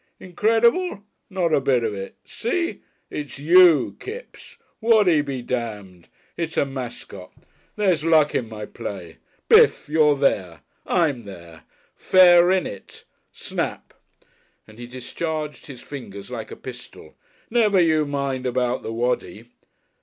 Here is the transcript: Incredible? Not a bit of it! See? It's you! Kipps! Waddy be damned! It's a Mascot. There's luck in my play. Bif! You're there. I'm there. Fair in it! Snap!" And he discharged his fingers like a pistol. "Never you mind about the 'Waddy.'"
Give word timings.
Incredible? 0.19 1.03
Not 1.29 1.53
a 1.53 1.61
bit 1.61 1.83
of 1.83 1.93
it! 1.93 2.15
See? 2.25 2.81
It's 3.11 3.37
you! 3.37 3.97
Kipps! 3.99 4.57
Waddy 4.81 5.21
be 5.21 5.43
damned! 5.43 6.07
It's 6.35 6.57
a 6.57 6.65
Mascot. 6.65 7.31
There's 7.75 8.03
luck 8.03 8.33
in 8.33 8.49
my 8.49 8.65
play. 8.65 9.17
Bif! 9.47 9.87
You're 9.89 10.15
there. 10.17 10.61
I'm 10.87 11.25
there. 11.25 11.65
Fair 11.95 12.49
in 12.49 12.65
it! 12.65 13.03
Snap!" 13.31 13.93
And 14.67 14.79
he 14.79 14.87
discharged 14.87 15.67
his 15.67 15.81
fingers 15.81 16.31
like 16.31 16.49
a 16.49 16.55
pistol. 16.55 17.15
"Never 17.51 17.79
you 17.79 18.07
mind 18.07 18.47
about 18.47 18.81
the 18.81 18.91
'Waddy.'" 18.91 19.49